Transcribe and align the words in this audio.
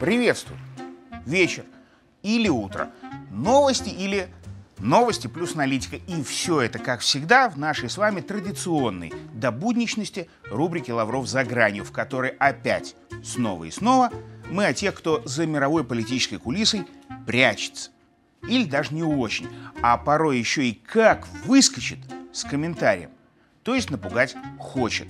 Приветствую. 0.00 0.58
Вечер 1.24 1.64
или 2.22 2.48
утро. 2.48 2.90
Новости 3.30 3.88
или 3.88 4.28
новости 4.78 5.28
плюс 5.28 5.54
аналитика. 5.54 5.96
И 5.96 6.22
все 6.22 6.60
это, 6.60 6.78
как 6.78 7.00
всегда, 7.00 7.48
в 7.48 7.56
нашей 7.56 7.88
с 7.88 7.96
вами 7.96 8.20
традиционной 8.20 9.14
до 9.32 9.50
будничности 9.50 10.28
рубрике 10.50 10.92
«Лавров 10.92 11.26
за 11.26 11.42
гранью», 11.44 11.84
в 11.84 11.92
которой 11.92 12.30
опять 12.32 12.96
снова 13.22 13.64
и 13.64 13.70
снова 13.70 14.10
мы 14.50 14.66
о 14.66 14.74
тех, 14.74 14.94
кто 14.94 15.22
за 15.24 15.46
мировой 15.46 15.84
политической 15.84 16.36
кулисой 16.36 16.86
прячется. 17.26 17.90
Или 18.46 18.64
даже 18.64 18.94
не 18.94 19.02
очень, 19.02 19.48
а 19.80 19.96
порой 19.96 20.38
еще 20.38 20.66
и 20.66 20.74
как 20.74 21.26
выскочит 21.46 21.98
с 22.30 22.44
комментарием. 22.44 23.10
То 23.64 23.74
есть 23.74 23.90
напугать 23.90 24.36
хочет. 24.58 25.08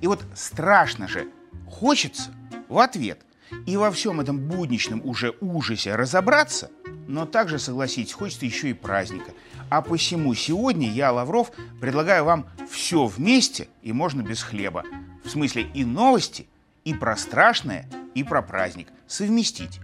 И 0.00 0.06
вот 0.06 0.24
страшно 0.34 1.08
же 1.08 1.28
хочется 1.68 2.30
в 2.68 2.78
ответ 2.78 3.20
и 3.66 3.76
во 3.76 3.90
всем 3.90 4.20
этом 4.20 4.38
будничном 4.38 5.02
уже 5.04 5.34
ужасе 5.40 5.94
разобраться, 5.94 6.70
но 7.06 7.26
также, 7.26 7.58
согласитесь, 7.58 8.12
хочется 8.12 8.46
еще 8.46 8.70
и 8.70 8.74
праздника. 8.74 9.32
А 9.68 9.82
посему 9.82 10.34
сегодня 10.34 10.90
я, 10.90 11.12
Лавров, 11.12 11.50
предлагаю 11.80 12.24
вам 12.24 12.46
все 12.70 13.06
вместе 13.06 13.68
и 13.82 13.92
можно 13.92 14.22
без 14.22 14.42
хлеба. 14.42 14.84
В 15.24 15.30
смысле 15.30 15.62
и 15.74 15.84
новости, 15.84 16.46
и 16.84 16.94
про 16.94 17.16
страшное, 17.16 17.88
и 18.14 18.22
про 18.22 18.42
праздник 18.42 18.88
совместить. 19.06 19.80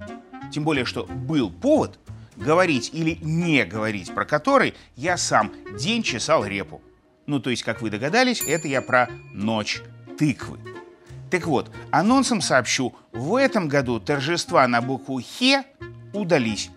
Тем 0.52 0.64
более, 0.64 0.84
что 0.84 1.04
был 1.04 1.50
повод 1.50 1.98
говорить 2.36 2.90
или 2.92 3.18
не 3.22 3.64
говорить 3.64 4.14
про 4.14 4.24
который 4.24 4.74
я 4.96 5.16
сам 5.16 5.52
день 5.76 6.02
чесал 6.02 6.44
репу. 6.44 6.80
Ну, 7.26 7.40
то 7.40 7.50
есть, 7.50 7.62
как 7.62 7.82
вы 7.82 7.90
догадались, 7.90 8.42
это 8.42 8.68
я 8.68 8.82
про 8.82 9.08
ночь 9.32 9.82
тыквы. 10.18 10.58
Так 11.30 11.46
вот, 11.46 11.74
анонсом 11.90 12.40
сообщу, 12.40 12.94
в 13.12 13.36
этом 13.36 13.68
году 13.68 14.00
торжества 14.00 14.66
на 14.68 14.82
букву 14.82 15.20
«Хе» 15.20 15.64
удались. 16.12 16.70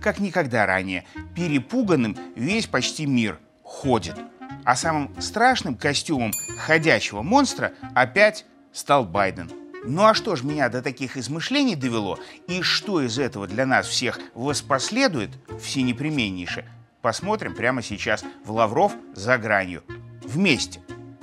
Как 0.00 0.20
никогда 0.20 0.64
ранее. 0.64 1.04
Перепуганным 1.34 2.16
весь 2.34 2.66
почти 2.66 3.04
мир 3.04 3.38
ходит. 3.62 4.16
А 4.64 4.74
самым 4.76 5.14
страшным 5.20 5.74
костюмом 5.76 6.32
ходячего 6.58 7.22
монстра 7.22 7.72
опять 7.94 8.46
стал 8.72 9.04
Байден. 9.04 9.50
Ну 9.84 10.04
а 10.04 10.14
что 10.14 10.36
ж 10.36 10.42
меня 10.42 10.68
до 10.68 10.82
таких 10.82 11.16
измышлений 11.16 11.74
довело, 11.74 12.18
и 12.46 12.62
что 12.62 13.00
из 13.00 13.18
этого 13.18 13.46
для 13.46 13.64
нас 13.66 13.86
всех 13.86 14.18
воспоследует, 14.34 15.30
все 15.60 15.82
непременнейше, 15.82 16.66
посмотрим 17.02 17.54
прямо 17.54 17.82
сейчас 17.82 18.24
в 18.44 18.52
Лавров 18.52 18.94
за 19.14 19.38
гранью. 19.38 19.82
Вместе, 20.24 20.80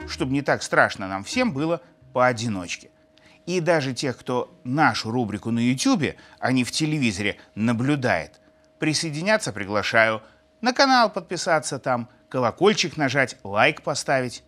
чтобы 0.08 0.34
не 0.34 0.42
так 0.42 0.64
страшно 0.64 1.08
нам 1.08 1.24
всем 1.24 1.54
было 1.54 1.82
поодиночке. 2.14 2.90
И 3.46 3.62
даже 3.62 3.94
тех, 3.94 4.18
кто 4.18 4.54
нашу 4.64 5.12
рубрику 5.12 5.52
на 5.52 5.60
YouTube, 5.60 6.16
а 6.40 6.52
не 6.52 6.64
в 6.64 6.72
телевизоре, 6.72 7.38
наблюдает, 7.56 8.42
присоединяться 8.80 9.54
приглашаю, 9.54 10.22
на 10.62 10.74
канал 10.74 11.12
подписаться 11.12 11.80
там, 11.80 12.10
колокольчик 12.30 12.98
нажать, 12.98 13.38
лайк 13.44 13.84
поставить. 13.84 14.44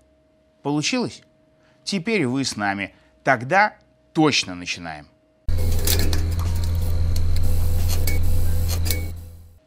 Получилось? 0.64 1.22
Теперь 1.84 2.26
вы 2.28 2.44
с 2.44 2.58
нами. 2.58 2.94
Тогда 3.24 3.76
точно 4.14 4.56
начинаем. 4.56 5.08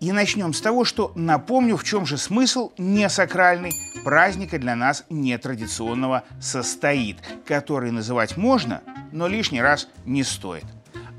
И 0.02 0.10
начнем 0.10 0.52
с 0.52 0.60
того, 0.60 0.84
что 0.84 1.12
напомню, 1.14 1.76
в 1.76 1.84
чем 1.84 2.06
же 2.06 2.18
смысл 2.18 2.72
несакральный 2.76 3.72
праздника 4.02 4.58
для 4.58 4.74
нас 4.74 5.04
нетрадиционного 5.10 6.24
состоит, 6.40 7.18
который 7.46 7.92
называть 7.92 8.36
можно, 8.36 8.82
но 9.12 9.28
лишний 9.28 9.62
раз 9.62 9.86
не 10.04 10.24
стоит. 10.24 10.64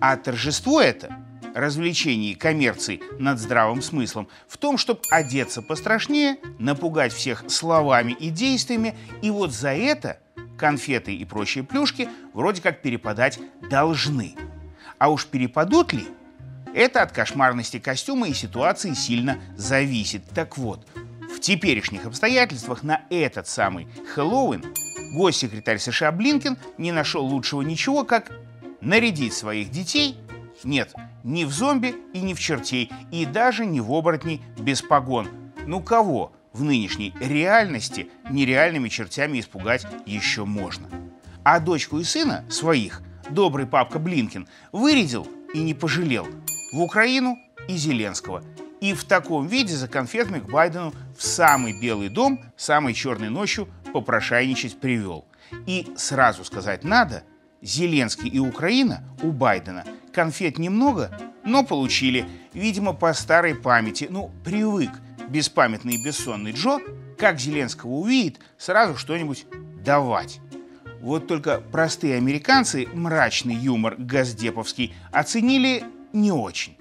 А 0.02 0.18
торжество 0.18 0.82
это 0.82 1.16
развлечений 1.56 2.32
и 2.32 2.36
коммерции 2.36 3.02
над 3.20 3.40
здравым 3.40 3.82
смыслом 3.82 4.28
в 4.50 4.58
том, 4.58 4.78
чтобы 4.78 5.00
одеться 5.10 5.62
пострашнее, 5.62 6.36
напугать 6.60 7.14
всех 7.14 7.46
словами 7.48 8.12
и 8.12 8.30
действиями, 8.32 8.96
и 9.22 9.32
вот 9.32 9.54
за 9.54 9.74
это 9.74 10.20
конфеты 10.58 11.16
и 11.16 11.24
прочие 11.24 11.64
плюшки 11.64 12.10
вроде 12.34 12.62
как 12.62 12.82
перепадать 12.82 13.40
должны. 13.70 14.36
А 14.98 15.10
уж 15.10 15.26
перепадут 15.26 15.94
ли– 15.94 16.06
это 16.74 17.02
от 17.02 17.12
кошмарности 17.12 17.80
костюма 17.80 18.28
и 18.28 18.34
ситуации 18.34 18.94
сильно 18.94 19.40
зависит. 19.56 20.24
Так 20.34 20.58
вот, 20.58 20.88
в 21.34 21.40
теперешних 21.40 22.06
обстоятельствах 22.06 22.84
на 22.84 23.02
этот 23.10 23.48
самый 23.48 23.88
Хэллоуин 24.14 24.64
госсекретарь 25.16 25.80
США 25.80 26.12
Блинкен 26.12 26.58
не 26.78 26.92
нашел 26.92 27.26
лучшего 27.26 27.62
ничего, 27.62 28.04
как 28.04 28.32
нарядить 28.82 29.34
своих 29.34 29.70
детей, 29.70 30.18
нет, 30.64 30.94
не 31.24 31.46
в 31.46 31.52
зомби 31.52 31.96
и 32.14 32.22
не 32.22 32.34
в 32.34 32.40
чертей, 32.40 32.92
и 33.12 33.26
даже 33.26 33.66
не 33.66 33.82
в 33.82 33.92
оборотней 33.92 34.42
без 34.58 34.82
погон. 34.82 35.28
Ну 35.66 35.82
кого 35.82 36.32
в 36.54 36.64
нынешней 36.64 37.14
реальности 37.20 38.10
нереальными 38.30 38.90
чертями 38.90 39.40
испугать 39.40 39.86
еще 40.06 40.46
можно? 40.46 40.88
А 41.44 41.60
дочку 41.60 42.00
и 42.00 42.04
сына 42.04 42.46
своих 42.50 43.02
добрый 43.30 43.66
папка 43.66 44.00
Блинкин 44.00 44.48
вырядил 44.72 45.28
и 45.54 45.60
не 45.60 45.74
пожалел– 45.74 46.28
в 46.74 46.82
Украину 46.82 47.40
и 47.68 47.78
Зеленского. 47.78 48.44
И 48.82 48.94
в 48.94 49.06
таком 49.06 49.48
виде 49.48 49.74
за 49.74 49.88
конфетами 49.88 50.40
к 50.40 50.50
Байдену 50.50 50.94
в 51.18 51.24
самый 51.24 51.80
Белый 51.80 52.10
дом 52.10 52.42
самой 52.58 52.94
черной 52.94 53.30
ночью 53.30 53.70
попрошайничать 53.94 54.80
привел. 54.80 55.26
И 55.68 55.94
сразу 55.96 56.44
сказать 56.44 56.84
надо, 56.84 57.24
Зеленский 57.62 58.28
и 58.28 58.40
Украина 58.40 59.04
у 59.22 59.32
Байдена 59.32 59.86
конфет 60.12 60.58
немного, 60.58 61.18
но 61.46 61.64
получили, 61.64 62.26
видимо, 62.54 62.94
по 62.94 63.14
старой 63.14 63.56
памяти. 63.56 64.08
Ну, 64.10 64.32
привык 64.44 64.90
беспамятный 65.30 65.96
и 65.96 66.04
бессонный 66.04 66.52
Джо, 66.52 66.80
как 67.18 67.40
Зеленского 67.40 67.92
увидит, 67.92 68.40
сразу 68.58 68.98
что-нибудь 68.98 69.46
давать. 69.86 70.40
Вот 71.02 71.28
только 71.28 71.60
простые 71.60 72.16
американцы 72.16 72.88
мрачный 72.94 73.56
юмор 73.56 73.96
газдеповский 73.98 74.94
оценили 75.12 75.84
не 76.14 76.32
очень. 76.32 76.78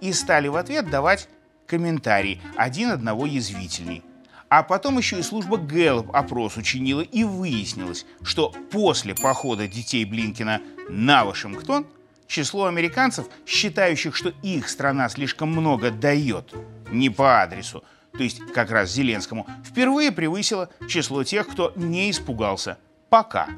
И 0.00 0.12
стали 0.12 0.48
в 0.48 0.56
ответ 0.56 0.88
давать 0.88 1.28
комментарии, 1.66 2.40
один 2.56 2.90
одного 2.90 3.26
язвительней. 3.26 4.02
А 4.48 4.62
потом 4.62 4.98
еще 4.98 5.18
и 5.18 5.22
служба 5.22 5.56
Гэллоп 5.56 6.14
опрос 6.14 6.56
учинила 6.56 7.00
и 7.00 7.24
выяснилось, 7.24 8.06
что 8.22 8.54
после 8.70 9.14
похода 9.14 9.66
детей 9.66 10.04
Блинкина 10.04 10.62
на 10.88 11.24
Вашингтон 11.24 11.86
число 12.28 12.66
американцев, 12.66 13.26
считающих, 13.44 14.14
что 14.14 14.32
их 14.42 14.68
страна 14.68 15.08
слишком 15.08 15.50
много 15.50 15.90
дает, 15.90 16.54
не 16.90 17.10
по 17.10 17.42
адресу, 17.42 17.82
то 18.12 18.22
есть 18.22 18.40
как 18.54 18.70
раз 18.70 18.92
Зеленскому, 18.92 19.46
впервые 19.64 20.12
превысило 20.12 20.70
число 20.88 21.24
тех, 21.24 21.48
кто 21.48 21.72
не 21.74 22.10
испугался. 22.10 22.78
Пока 23.08 23.48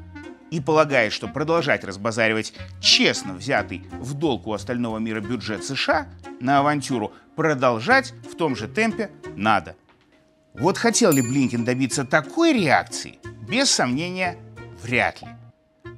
и 0.51 0.59
полагает, 0.59 1.13
что 1.13 1.27
продолжать 1.27 1.83
разбазаривать 1.83 2.53
честно 2.81 3.33
взятый 3.33 3.83
в 3.91 4.13
долг 4.13 4.47
у 4.47 4.53
остального 4.53 4.97
мира 4.97 5.21
бюджет 5.21 5.63
США 5.63 6.07
на 6.39 6.59
авантюру 6.59 7.13
продолжать 7.35 8.13
в 8.31 8.35
том 8.35 8.55
же 8.55 8.67
темпе 8.67 9.11
надо. 9.35 9.75
Вот 10.53 10.77
хотел 10.77 11.11
ли 11.11 11.21
Блинкин 11.21 11.63
добиться 11.63 12.03
такой 12.03 12.53
реакции? 12.53 13.19
Без 13.47 13.71
сомнения, 13.71 14.37
вряд 14.81 15.21
ли. 15.21 15.27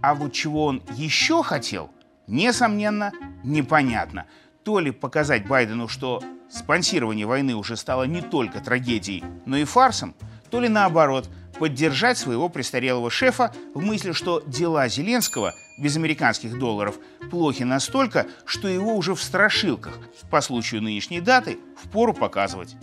А 0.01 0.13
вот 0.13 0.33
чего 0.33 0.65
он 0.65 0.83
еще 0.95 1.43
хотел, 1.43 1.91
несомненно, 2.27 3.11
непонятно. 3.43 4.25
То 4.63 4.79
ли 4.79 4.91
показать 4.91 5.47
Байдену, 5.47 5.87
что 5.87 6.21
спонсирование 6.49 7.25
войны 7.25 7.55
уже 7.55 7.75
стало 7.77 8.03
не 8.03 8.21
только 8.21 8.59
трагедией, 8.59 9.23
но 9.45 9.57
и 9.57 9.63
фарсом, 9.63 10.15
то 10.51 10.59
ли 10.59 10.69
наоборот– 10.69 11.29
поддержать 11.61 12.17
своего 12.17 12.49
престарелого 12.49 13.11
шефа 13.11 13.53
в 13.75 13.83
мысли, 13.83 14.13
что 14.13 14.41
дела 14.47 14.87
Зеленского 14.87 15.53
без 15.77 15.95
американских 15.95 16.57
долларов 16.57 16.97
плохи 17.29 17.61
настолько, 17.61 18.25
что 18.45 18.67
его 18.67 18.95
уже 18.95 19.13
в 19.13 19.21
страшилках 19.21 19.99
по 20.31 20.41
случаю 20.41 20.81
нынешней 20.81 21.21
даты 21.21 21.59
впору 21.77 22.15
показывать. 22.15 22.75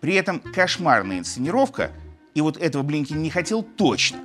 При 0.00 0.14
этом 0.14 0.40
кошмарная 0.40 1.18
инсценировка, 1.18 1.90
и 2.34 2.40
вот 2.40 2.56
этого 2.56 2.82
Блинкин 2.82 3.20
не 3.20 3.28
хотел 3.28 3.62
точно, 3.62 4.20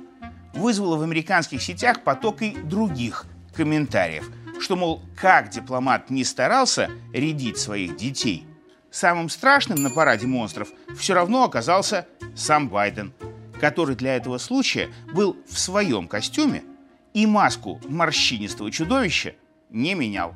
вызвала 0.54 0.96
в 0.96 1.02
американских 1.02 1.60
сетях 1.60 2.02
поток 2.02 2.40
и 2.40 2.56
других 2.56 3.26
комментариев, 3.54 4.30
что, 4.60 4.76
мол, 4.76 5.02
как 5.14 5.50
дипломат 5.50 6.08
не 6.08 6.24
старался 6.24 6.90
рядить 7.12 7.58
своих 7.58 7.96
детей, 7.96 8.46
самым 8.90 9.28
страшным 9.28 9.82
на 9.82 9.90
параде 9.90 10.26
монстров 10.26 10.68
все 10.96 11.12
равно 11.12 11.44
оказался 11.44 12.06
сам 12.40 12.68
Байден– 12.68 13.12
который 13.60 13.94
для 13.94 14.16
этого 14.16 14.38
случая 14.38 14.88
был 15.12 15.36
в 15.46 15.58
своем 15.58 16.08
костюме 16.08 16.64
и 17.12 17.26
маску 17.26 17.80
морщинистого 17.86 18.70
чудовища 18.70 19.34
не 19.68 19.94
менял. 19.94 20.34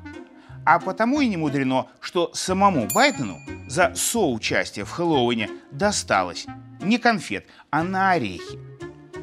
А 0.65 0.79
потому 0.79 1.21
и 1.21 1.27
не 1.27 1.37
мудрено, 1.37 1.87
что 1.99 2.31
самому 2.33 2.87
Байдену 2.93 3.39
за 3.67 3.93
соучастие 3.95 4.85
в 4.85 4.91
Хэллоуине 4.91 5.49
досталось 5.71 6.45
не 6.81 6.97
конфет, 6.97 7.47
а 7.71 7.83
на 7.83 8.11
орехи. 8.11 8.59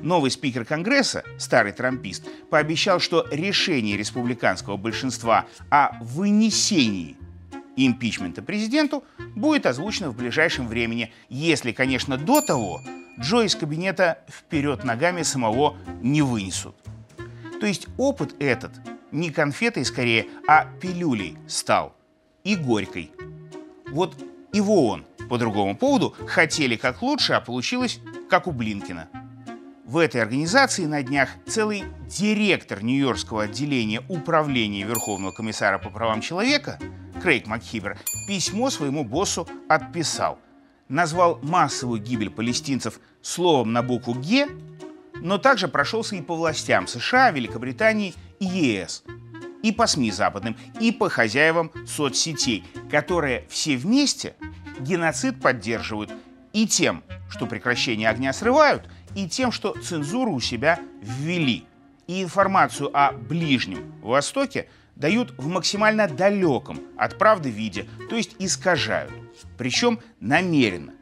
Новый 0.03 0.33
спикер 0.33 0.65
Конгресса, 0.65 1.23
старый 1.39 1.73
трампист, 1.73 2.27
пообещал, 2.51 2.99
что 2.99 3.27
решение 3.31 3.97
республиканского 3.97 4.77
большинства 4.77 5.47
о 5.71 5.97
вынесении 6.01 7.17
импичмента 7.77 8.43
президенту 8.43 9.05
будет 9.35 9.67
озвучено 9.67 10.11
в 10.11 10.17
ближайшем 10.17 10.69
времени, 10.69 11.13
если, 11.29 11.73
конечно, 11.73 12.17
до 12.17 12.41
того 12.41 12.81
Джо 13.21 13.43
из 13.43 13.55
кабинета 13.55 14.19
вперед 14.29 14.85
ногами 14.85 15.23
самого 15.23 15.77
не 16.01 16.23
вынесут. 16.23 16.75
То 17.61 17.67
есть 17.67 17.87
опыт 17.99 18.35
этот 18.41 18.73
не 19.11 19.31
конфетой 19.31 19.85
скорее, 19.85 20.27
а 20.49 20.65
пилюлей 20.81 21.37
стал. 21.47 21.95
И 22.43 22.57
горькой. 22.57 23.13
Вот 23.91 24.17
его 24.53 24.89
он 24.89 25.05
по 25.29 25.39
другому 25.39 25.77
поводу 25.77 26.17
хотели 26.27 26.77
как 26.77 27.03
лучше, 27.03 27.35
а 27.35 27.41
получилось 27.41 28.01
как 28.29 28.47
у 28.47 28.53
Блинкина. 28.53 29.09
В 29.85 29.99
этой 29.99 30.23
организации 30.23 30.87
на 30.87 31.03
днях 31.03 31.29
целый 31.47 31.85
директор 32.09 32.83
Нью-Йоркского 32.83 33.45
отделения 33.45 34.03
Управления 34.09 34.85
Верховного 34.85 35.33
комиссара 35.33 35.79
по 35.79 35.91
правам 35.91 36.21
человека 36.21 36.79
Крейг 37.23 37.47
Макхибер 37.47 37.99
письмо 38.27 38.69
своему 38.69 39.05
боссу 39.05 39.49
отписал. 39.69 40.41
Назвал 40.89 41.39
массовую 41.41 42.01
гибель 42.01 42.31
палестинцев 42.31 42.99
словом 43.23 43.73
на 43.73 43.83
букву 43.83 44.15
«Г», 44.15 44.49
но 45.15 45.39
также 45.39 45.69
прошелся 45.69 46.17
и 46.17 46.21
по 46.21 46.35
властям 46.35 46.89
США, 46.89 47.31
Великобритании 47.31 48.15
и 48.41 48.45
ЕС, 48.45 49.05
и 49.63 49.71
по 49.71 49.87
СМИ 49.87 50.11
западным, 50.11 50.57
и 50.81 50.91
по 50.91 51.09
хозяевам 51.09 51.71
соцсетей, 51.87 52.65
которые 52.91 53.47
все 53.49 53.77
вместе 53.77 54.35
геноцид 54.81 55.41
поддерживают 55.41 56.11
и 56.53 56.67
тем, 56.67 57.05
что 57.31 57.47
прекращение 57.47 58.09
огня 58.09 58.33
срывают, 58.33 58.89
и 59.15 59.29
тем, 59.29 59.53
что 59.53 59.77
цензуру 59.81 60.33
у 60.33 60.41
себя 60.41 60.81
ввели. 61.01 61.67
И 62.09 62.21
информацию 62.21 62.91
о 62.93 63.13
Ближнем 63.13 63.93
Востоке 64.03 64.69
дают 64.97 65.35
в 65.39 65.49
максимально 65.49 66.09
далеком 66.09 66.81
от 66.97 67.19
правды 67.19 67.51
виде, 67.51 67.87
то 68.09 68.17
есть 68.17 68.37
искажают, 68.39 69.13
причем 69.59 70.01
намеренно. 70.21 70.93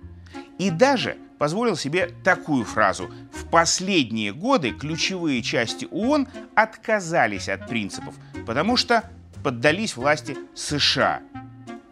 И 0.59 0.71
даже 0.71 1.17
позволил 1.39 1.77
себе 1.77 2.11
такую 2.23 2.65
фразу. 2.65 3.11
В 3.33 3.47
последние 3.47 4.33
годы 4.33 4.73
ключевые 4.73 5.43
части 5.43 5.89
ООН 5.91 6.29
отказались 6.55 7.49
от 7.49 7.67
принципов, 7.67 8.15
потому 8.47 8.77
что 8.77 9.11
поддались 9.43 9.97
власти 9.97 10.37
США. 10.55 11.23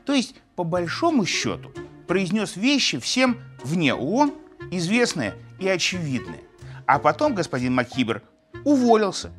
То 0.04 0.12
есть, 0.12 0.34
по 0.54 0.64
большому 0.64 1.24
счету, 1.24 1.72
произнес 2.06 2.56
вещи 2.56 2.98
всем 2.98 3.38
вне 3.64 3.94
ООН, 3.94 4.34
известные 4.70 5.34
и 5.58 5.66
очевидные. 5.66 6.40
А 6.86 6.98
потом 6.98 7.34
господин 7.34 7.74
Маккибер 7.74 8.22
уволился, 8.64 9.30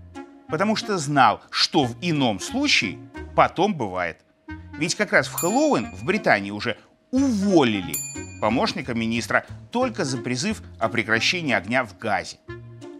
потому 0.50 0.76
что 0.76 0.98
знал, 0.98 1.42
что 1.50 1.86
в 1.86 1.96
ином 2.02 2.40
случае 2.40 2.98
потом 3.36 3.76
бывает. 3.76 4.18
Ведь 4.78 4.96
как 4.96 5.14
раз 5.14 5.28
в 5.28 5.34
Хэллоуин 5.34 5.92
в 5.96 6.04
Британии 6.04 6.52
уже 6.52 6.78
уволили 7.12 7.94
помощника 8.42 8.94
министра 8.94 9.46
только 9.72 10.06
за 10.06 10.18
призыв 10.18 10.62
о 10.80 10.90
прекращении 10.90 11.54
огня 11.54 11.84
в 11.84 11.98
Газе. 11.98 12.38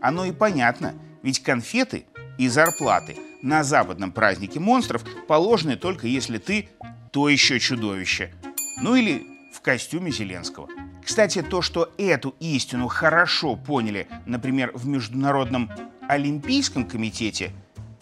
Оно 0.02 0.26
и 0.26 0.32
понятно, 0.32 0.94
ведь 1.24 1.42
конфеты 1.42 2.06
и 2.38 2.48
зарплаты 2.48 3.18
на 3.42 3.64
западном 3.64 4.12
празднике 4.12 4.60
монстров 4.60 5.04
положены 5.28 5.76
только 5.76 6.08
если 6.08 6.38
ты 6.38 6.70
то 7.12 7.30
еще 7.30 7.60
чудовище. 7.60 8.34
Ну 8.82 8.96
или 8.96 9.26
в 9.54 9.62
костюме 9.62 10.12
Зеленского. 10.12 10.70
Кстати, 11.04 11.42
то, 11.42 11.62
что 11.62 11.92
эту 11.98 12.36
истину 12.40 12.88
хорошо 12.88 13.56
поняли, 13.56 14.08
например, 14.26 14.72
в 14.74 14.88
Международном 14.88 15.72
Олимпийском 16.10 16.86
комитете 16.86 17.52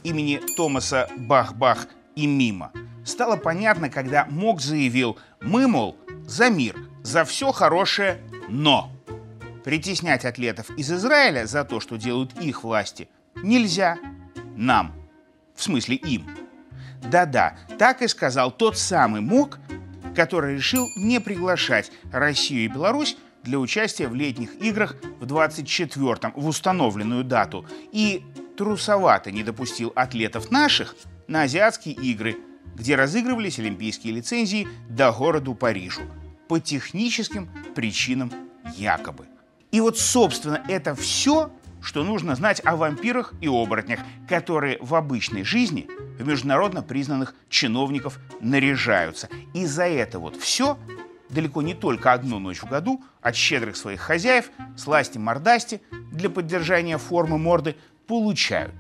имени 0.02 0.40
Томаса 0.56 1.10
Бах-Бах 1.18 1.88
и 2.16 2.26
Мима, 2.26 2.72
стало 3.04 3.36
понятно, 3.36 3.90
когда 3.90 4.26
МОК 4.30 4.62
заявил, 4.62 5.18
мы, 5.42 5.68
мол, 5.68 5.98
за 6.26 6.50
мир, 6.50 6.78
за 7.04 7.26
все 7.26 7.52
хорошее, 7.52 8.22
но 8.48 8.90
притеснять 9.66 10.24
атлетов 10.24 10.70
из 10.78 10.90
Израиля 10.90 11.46
за 11.46 11.66
то, 11.66 11.82
что 11.82 11.98
делают 11.98 12.40
их 12.42 12.64
власти, 12.64 13.10
нельзя. 13.44 13.98
Нам. 14.56 14.94
В 15.54 15.62
смысле 15.62 15.98
им. 15.98 16.26
Да-да, 17.12 17.58
так 17.78 18.02
и 18.02 18.08
сказал 18.08 18.52
тот 18.52 18.78
самый 18.78 19.20
МОК, 19.20 19.60
который 20.16 20.56
решил 20.56 20.88
не 20.96 21.20
приглашать 21.20 21.92
Россию 22.14 22.64
и 22.64 22.68
Беларусь 22.70 23.18
для 23.48 23.60
участия 23.60 24.08
в 24.08 24.14
летних 24.14 24.56
играх 24.62 24.98
в 25.20 25.26
24-м, 25.26 26.34
в 26.36 26.48
установленную 26.48 27.24
дату, 27.24 27.66
и 27.92 28.24
трусовато 28.58 29.32
не 29.32 29.44
допустил 29.44 29.92
атлетов 29.96 30.52
наших 30.52 30.96
на 31.28 31.44
азиатские 31.44 31.96
игры, 31.96 32.38
где 32.76 32.96
разыгрывались 32.96 33.58
олимпийские 33.58 34.14
лицензии 34.14 34.68
до 34.90 35.12
городу 35.12 35.56
Парижу 35.56 36.02
по 36.48 36.60
техническим 36.60 37.50
причинам 37.74 38.32
якобы. 38.76 39.26
И 39.72 39.80
вот, 39.80 39.98
собственно, 39.98 40.62
это 40.68 40.94
все, 40.94 41.52
что 41.82 42.04
нужно 42.04 42.36
знать 42.36 42.62
о 42.66 42.76
вампирах 42.76 43.34
и 43.42 43.48
оборотнях, 43.48 44.00
которые 44.28 44.78
в 44.82 44.94
обычной 44.94 45.44
жизни 45.44 45.88
в 46.20 46.28
международно 46.28 46.82
признанных 46.82 47.34
чиновников 47.50 48.20
наряжаются. 48.42 49.30
И 49.54 49.66
за 49.66 49.84
это 49.84 50.20
вот 50.20 50.36
все 50.36 50.78
далеко 51.30 51.62
не 51.62 51.74
только 51.74 52.14
одну 52.14 52.40
ночь 52.40 52.62
в 52.62 52.68
году 52.68 53.04
от 53.22 53.36
щедрых 53.36 53.76
своих 53.76 54.00
хозяев 54.00 54.50
сласти-мордасти 54.76 55.82
для 56.12 56.30
поддержания 56.30 56.98
формы 56.98 57.38
морды 57.38 57.76
получают. 58.08 58.74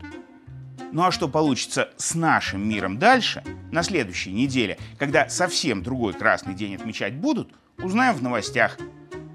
Ну 0.91 1.03
а 1.03 1.11
что 1.11 1.27
получится 1.27 1.89
с 1.97 2.15
нашим 2.15 2.67
миром 2.67 2.97
дальше, 2.97 3.43
на 3.71 3.83
следующей 3.83 4.31
неделе, 4.31 4.77
когда 4.97 5.27
совсем 5.27 5.83
другой 5.83 6.13
красный 6.13 6.53
день 6.53 6.75
отмечать 6.75 7.15
будут, 7.15 7.51
узнаем 7.77 8.15
в 8.15 8.23
новостях, 8.23 8.77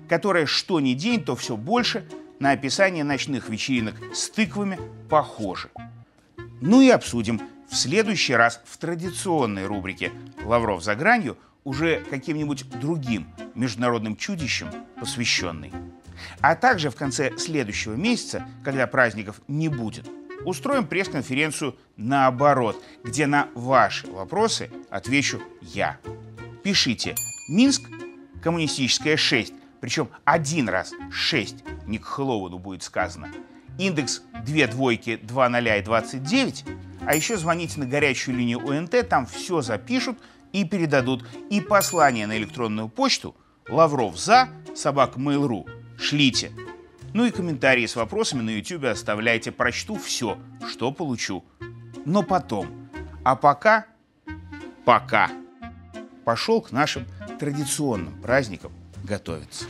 которые 0.08 0.47
что 0.47 0.81
ни 0.81 0.94
день, 0.94 1.23
то 1.23 1.37
все 1.37 1.56
больше 1.56 2.08
на 2.38 2.53
описание 2.53 3.05
ночных 3.05 3.49
вечеринок 3.49 3.94
с 4.15 4.31
тыквами 4.31 4.79
похожи. 5.08 5.69
Ну 6.61 6.81
и 6.81 6.88
обсудим 6.88 7.41
в 7.69 7.76
следующий 7.76 8.35
раз 8.35 8.61
в 8.65 8.76
традиционной 8.79 9.67
рубрике 9.67 10.12
«Лавров 10.44 10.82
за 10.82 10.94
гранью» 10.94 11.37
уже 11.64 12.00
каким-нибудь 12.11 12.69
другим 12.81 13.26
международным 13.55 14.17
чудищем 14.17 14.69
посвященный. 14.99 15.73
А 16.41 16.55
также 16.55 16.91
в 16.91 16.97
конце 16.97 17.37
следующего 17.37 17.94
месяца, 17.94 18.47
когда 18.64 18.87
праздников 18.87 19.41
не 19.49 19.69
будет– 19.69 20.08
устроим 20.44 20.86
пресс-конференцию 20.86 21.77
наоборот, 21.96 22.82
где 23.05 23.27
на 23.27 23.48
ваши 23.55 24.06
вопросы 24.10 24.70
отвечу 24.91 25.43
я. 25.60 25.98
Пишите 26.63 27.15
«Минск, 27.48 27.89
коммунистическая 28.43 29.17
6», 29.17 29.55
причем 29.81 30.08
один 30.25 30.69
раз 30.69 30.93
6, 31.10 31.56
не 31.86 31.98
к 31.98 32.05
Хэллоуину 32.05 32.58
будет 32.58 32.82
сказано. 32.82 33.29
Индекс 33.79 34.22
2 34.46 34.67
двойки, 34.69 35.17
2 35.17 35.48
0 35.48 35.69
и 35.69 35.82
29. 35.82 36.65
А 37.05 37.17
еще 37.17 37.36
звоните 37.36 37.81
на 37.81 37.86
горячую 37.86 38.36
линию 38.36 38.60
ОНТ, 38.65 39.08
там 39.08 39.27
все 39.27 39.60
запишут 39.60 40.19
и 40.53 40.65
передадут. 40.65 41.25
И 41.51 41.61
послание 41.61 42.27
на 42.27 42.37
электронную 42.37 42.89
почту 42.89 43.35
лавров 43.69 44.19
за 44.19 44.49
собак 44.75 45.17
Mail.ru 45.17 45.69
шлите. 45.99 46.53
Ну 47.15 47.27
и 47.27 47.31
комментарии 47.31 47.87
с 47.87 47.97
вопросами 47.97 48.43
на 48.43 48.51
YouTube 48.51 48.85
оставляйте, 48.85 49.53
прочту 49.53 49.97
все, 49.97 50.39
что 50.67 50.93
получу. 50.93 51.44
Но 52.05 52.23
потом. 52.23 52.89
А 53.25 53.37
пока, 53.37 53.87
пока. 54.85 55.31
Пошел 56.25 56.61
к 56.61 56.73
нашим 56.73 57.06
традиционным 57.39 58.21
праздникам 58.23 58.73
готовиться. 59.05 59.67